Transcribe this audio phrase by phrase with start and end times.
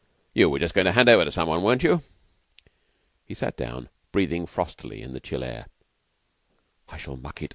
[0.33, 2.01] You were just going to hand over to someone, weren't you?"
[3.23, 5.67] He sat down, breathing frostily in the chill air.
[6.89, 7.49] "I shall muck it.